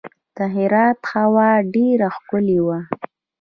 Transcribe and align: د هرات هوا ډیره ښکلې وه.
د 0.35 0.37
هرات 0.55 0.99
هوا 1.13 1.49
ډیره 1.73 2.07
ښکلې 2.15 2.59
وه. 2.65 2.79